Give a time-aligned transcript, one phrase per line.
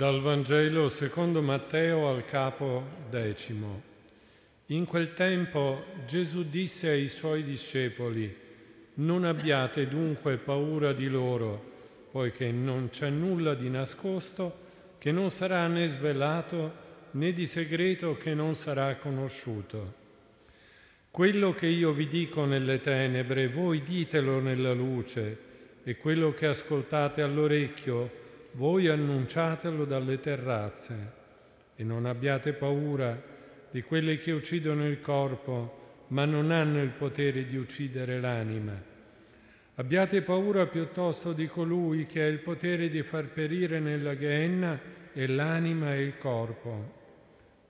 [0.00, 3.82] Dal Vangelo secondo Matteo al capo decimo.
[4.68, 8.34] In quel tempo Gesù disse ai suoi discepoli,
[8.94, 11.62] non abbiate dunque paura di loro,
[12.10, 16.72] poiché non c'è nulla di nascosto che non sarà né svelato
[17.10, 19.92] né di segreto che non sarà conosciuto.
[21.10, 25.38] Quello che io vi dico nelle tenebre, voi ditelo nella luce,
[25.84, 28.19] e quello che ascoltate all'orecchio,
[28.52, 31.18] voi annunciatelo dalle terrazze.
[31.76, 33.20] E non abbiate paura
[33.70, 38.88] di quelli che uccidono il corpo, ma non hanno il potere di uccidere l'anima.
[39.76, 44.78] Abbiate paura piuttosto di colui che ha il potere di far perire nella ghenna
[45.12, 46.98] e l'anima e il corpo.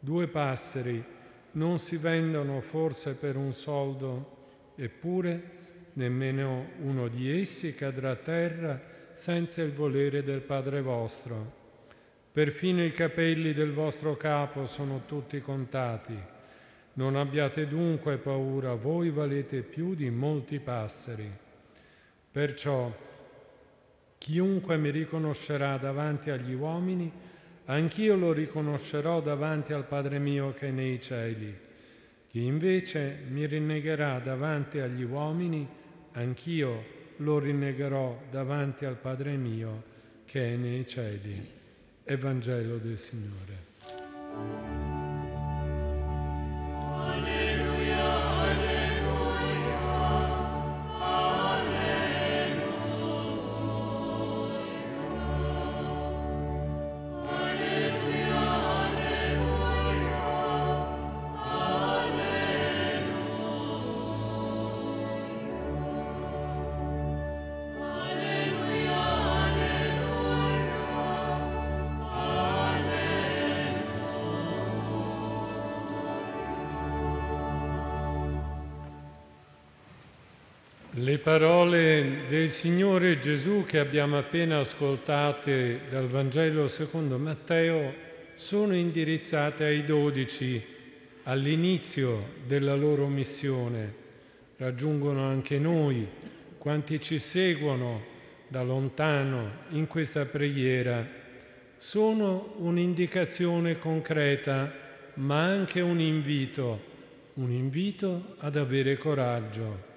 [0.00, 1.04] Due passeri
[1.52, 5.58] non si vendono forse per un soldo, eppure
[5.92, 8.89] nemmeno uno di essi cadrà a terra
[9.20, 11.58] senza il volere del Padre vostro.
[12.32, 16.16] Perfino i capelli del vostro capo sono tutti contati.
[16.94, 21.30] Non abbiate dunque paura, voi valete più di molti passeri.
[22.32, 22.90] Perciò
[24.16, 27.12] chiunque mi riconoscerà davanti agli uomini,
[27.66, 31.54] anch'io lo riconoscerò davanti al Padre mio che è nei cieli.
[32.30, 35.68] Chi invece mi rinnegherà davanti agli uomini,
[36.12, 39.82] anch'io lo rinnegherò davanti al Padre mio
[40.24, 41.58] che è nei cieli.
[42.04, 44.89] Evangelo del Signore.
[81.02, 87.94] Le parole del Signore Gesù che abbiamo appena ascoltate dal Vangelo secondo Matteo
[88.34, 90.62] sono indirizzate ai dodici
[91.22, 93.94] all'inizio della loro missione.
[94.58, 96.06] Raggiungono anche noi,
[96.58, 98.02] quanti ci seguono
[98.48, 101.02] da lontano in questa preghiera.
[101.78, 104.70] Sono un'indicazione concreta,
[105.14, 106.78] ma anche un invito,
[107.34, 109.88] un invito ad avere coraggio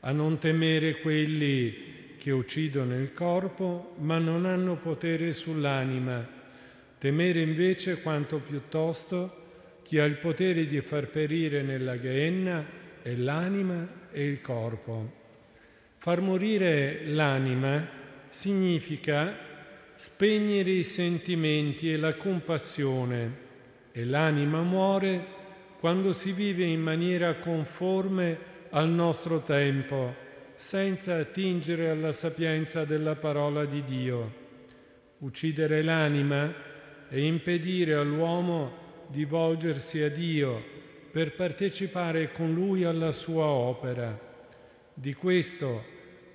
[0.00, 6.26] a non temere quelli che uccidono il corpo ma non hanno potere sull'anima,
[6.98, 9.36] temere invece quanto piuttosto
[9.82, 12.64] chi ha il potere di far perire nella ghenna
[13.02, 15.18] è l'anima e il corpo.
[15.96, 17.88] Far morire l'anima
[18.30, 19.36] significa
[19.96, 23.48] spegnere i sentimenti e la compassione
[23.92, 25.38] e l'anima muore
[25.78, 30.14] quando si vive in maniera conforme al nostro tempo,
[30.54, 34.32] senza attingere alla sapienza della parola di Dio.
[35.18, 36.52] Uccidere l'anima
[37.08, 38.72] è impedire all'uomo
[39.08, 40.62] di volgersi a Dio
[41.10, 44.18] per partecipare con Lui alla sua opera.
[44.94, 45.84] Di questo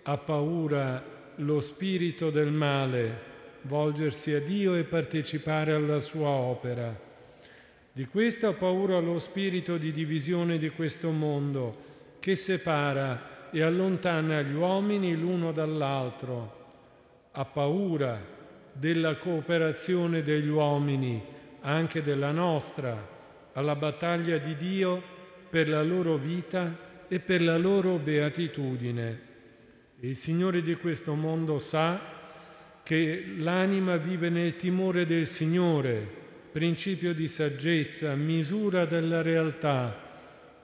[0.03, 1.03] ha paura
[1.35, 7.03] lo spirito del male, volgersi a Dio e partecipare alla sua opera.
[7.91, 11.94] Di questo ha paura lo spirito di divisione di questo mondo,
[12.25, 17.30] che separa e allontana gli uomini l'uno dall'altro.
[17.34, 18.19] Ha paura
[18.72, 21.22] della cooperazione degli uomini,
[21.62, 22.97] anche della nostra,
[23.53, 25.03] alla battaglia di Dio
[25.52, 26.75] per la loro vita
[27.08, 29.19] e per la loro beatitudine.
[30.00, 32.02] Il Signore di questo mondo sa
[32.81, 36.08] che l'anima vive nel timore del Signore,
[36.52, 40.04] principio di saggezza, misura della realtà,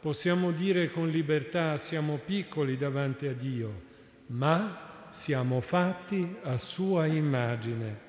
[0.02, 3.82] possiamo dire con libertà siamo piccoli davanti a Dio,
[4.28, 8.00] ma siamo fatti a sua immagine,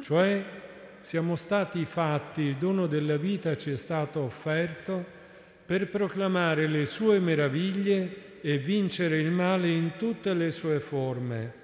[0.00, 0.42] cioè
[1.02, 5.04] siamo stati fatti, il dono della vita ci è stato offerto
[5.66, 11.60] per proclamare le sue meraviglie e vincere il male in tutte le sue forme.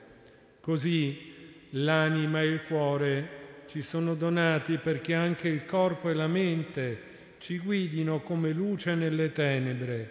[0.61, 1.32] Così
[1.70, 3.29] l'anima e il cuore
[3.69, 7.07] ci sono donati perché anche il corpo e la mente
[7.38, 10.11] ci guidino come luce nelle tenebre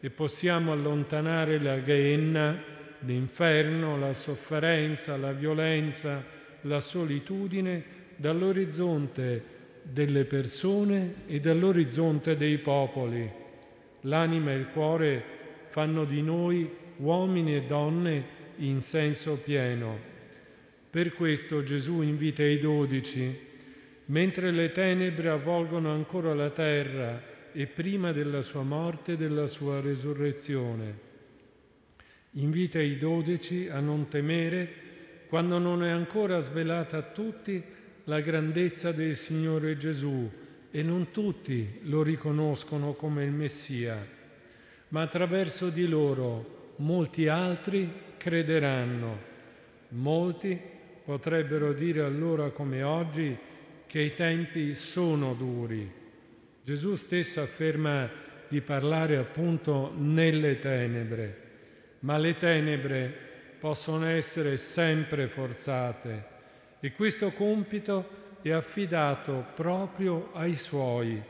[0.00, 2.60] e possiamo allontanare la ghenna,
[3.00, 6.24] l'inferno, la sofferenza, la violenza,
[6.62, 13.30] la solitudine dall'orizzonte delle persone e dall'orizzonte dei popoli.
[14.02, 15.24] L'anima e il cuore
[15.68, 18.24] fanno di noi uomini e donne
[18.56, 20.10] in senso pieno.
[20.90, 23.50] Per questo Gesù invita i dodici
[24.06, 27.22] mentre le tenebre avvolgono ancora la terra
[27.52, 31.10] e prima della sua morte e della sua resurrezione.
[32.32, 34.90] Invita i dodici a non temere
[35.28, 37.62] quando non è ancora svelata a tutti
[38.04, 40.30] la grandezza del Signore Gesù
[40.70, 44.04] e non tutti lo riconoscono come il Messia,
[44.88, 49.30] ma attraverso di loro molti altri crederanno.
[49.88, 50.58] Molti
[51.04, 53.36] potrebbero dire allora come oggi
[53.92, 55.86] che i tempi sono duri.
[56.64, 58.08] Gesù stesso afferma
[58.48, 61.36] di parlare appunto nelle tenebre,
[61.98, 63.14] ma le tenebre
[63.60, 66.24] possono essere sempre forzate
[66.80, 71.22] e questo compito è affidato proprio ai suoi.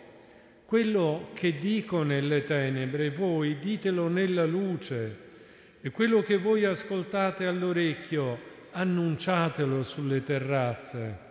[0.65, 5.17] Quello che dico nelle tenebre, voi ditelo nella luce
[5.81, 8.39] e quello che voi ascoltate all'orecchio,
[8.71, 11.31] annunciatelo sulle terrazze.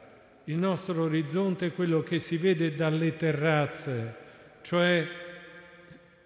[0.51, 4.15] Il nostro orizzonte è quello che si vede dalle terrazze,
[4.63, 5.07] cioè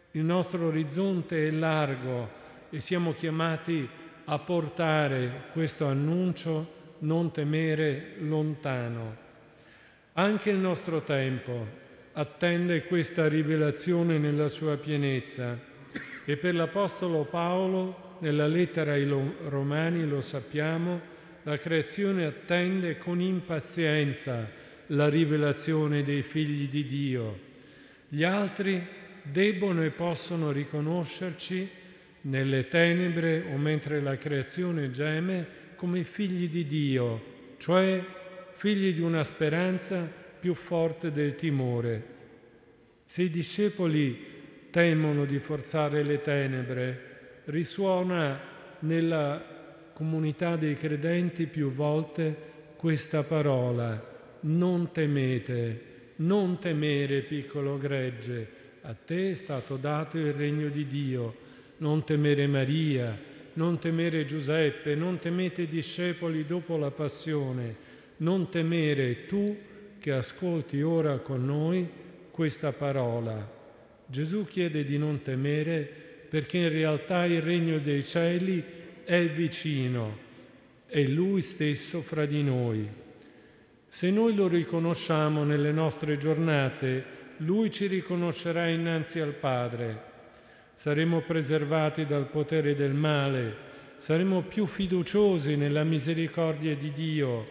[0.10, 2.28] il nostro orizzonte è largo
[2.72, 3.88] e siamo chiamati
[4.26, 9.16] a portare questo annuncio, non temere, lontano.
[10.14, 11.68] Anche il nostro tempo
[12.14, 15.56] attende questa rivelazione nella sua pienezza
[16.26, 19.08] e per l'Apostolo Paolo, nella lettera ai
[19.50, 21.14] Romani, lo sappiamo,
[21.46, 24.50] la creazione attende con impazienza
[24.88, 27.40] la rivelazione dei figli di Dio.
[28.10, 28.84] Gli altri
[29.22, 31.70] debbono e possono riconoscerci
[32.22, 38.04] nelle tenebre o mentre la creazione geme come figli di Dio, cioè
[38.56, 40.10] figli di una speranza
[40.40, 42.14] più forte del timore.
[43.06, 44.34] Se i discepoli
[44.72, 48.40] temono di forzare le tenebre, risuona
[48.80, 49.55] nella
[49.96, 52.36] comunità dei credenti più volte
[52.76, 55.82] questa parola, non temete,
[56.18, 58.46] non temere piccolo gregge,
[58.82, 61.36] a te è stato dato il regno di Dio,
[61.78, 63.18] non temere Maria,
[63.54, 67.76] non temere Giuseppe, non temete i discepoli dopo la passione,
[68.18, 69.58] non temere tu
[69.98, 71.90] che ascolti ora con noi
[72.32, 73.50] questa parola.
[74.08, 75.90] Gesù chiede di non temere
[76.28, 80.18] perché in realtà il regno dei cieli è vicino,
[80.88, 82.88] è Lui stesso fra di noi.
[83.88, 87.06] Se noi lo riconosciamo nelle nostre giornate,
[87.38, 90.14] Lui ci riconoscerà innanzi al Padre.
[90.76, 93.56] Saremo preservati dal potere del male,
[94.00, 97.48] saremo più fiduciosi nella misericordia di Dio,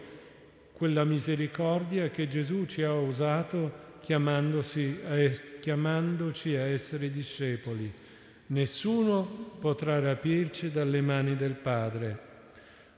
[0.73, 8.03] quella misericordia che Gesù ci ha usato chiamandoci a essere discepoli.
[8.47, 12.19] Nessuno potrà rapirci dalle mani del Padre.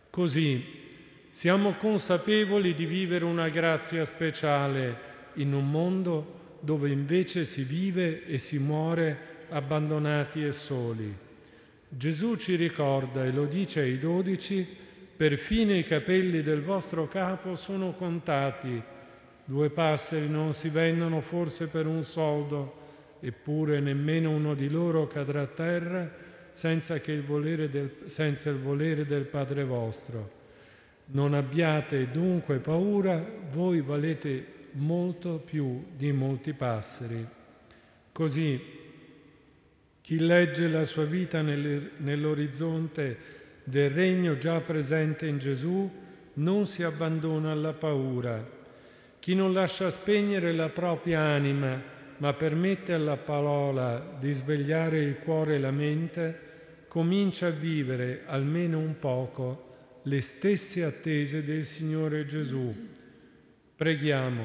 [0.09, 0.61] Così
[1.29, 8.39] siamo consapevoli di vivere una grazia speciale in un mondo dove invece si vive e
[8.39, 11.15] si muore abbandonati e soli.
[11.87, 14.67] Gesù ci ricorda e lo dice ai dodici,
[15.15, 18.81] perfino i capelli del vostro capo sono contati,
[19.45, 22.86] due passeri non si vendono forse per un soldo,
[23.19, 26.11] eppure nemmeno uno di loro cadrà a terra
[26.51, 30.31] senza, il del, senza il volere del Padre vostro.
[31.07, 37.25] Non abbiate dunque paura, voi valete molto più di molti passeri.
[38.11, 38.59] Così
[40.01, 45.89] chi legge la sua vita nell'orizzonte del regno già presente in Gesù
[46.33, 48.55] non si abbandona alla paura.
[49.19, 55.55] Chi non lascia spegnere la propria anima ma permette alla parola di svegliare il cuore
[55.55, 56.39] e la mente,
[56.87, 62.73] comincia a vivere almeno un poco le stesse attese del Signore Gesù.
[63.75, 64.43] Preghiamo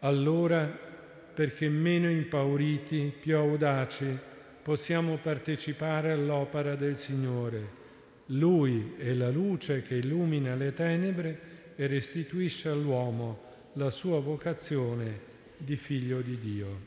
[0.00, 0.88] allora
[1.34, 4.18] perché meno impauriti, più audaci,
[4.62, 7.78] possiamo partecipare all'opera del Signore.
[8.26, 11.40] Lui è la luce che illumina le tenebre
[11.76, 15.28] e restituisce all'uomo la sua vocazione
[15.60, 16.80] di figlio di Dio.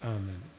[0.00, 0.53] Amen.